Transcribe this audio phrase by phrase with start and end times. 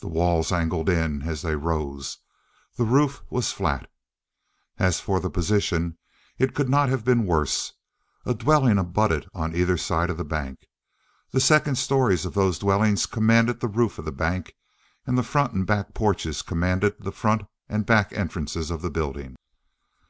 [0.00, 2.18] The walls angled in as they rose;
[2.76, 3.90] the roof was flat.
[4.78, 5.96] As for the position,
[6.38, 7.72] it could not have been worse.
[8.26, 10.66] A dwelling abutted on either side of the bank.
[11.30, 14.54] The second stories of those dwellings commanded the roof of the bank;
[15.06, 19.34] and the front and back porches commanded the front and back entrances of the building.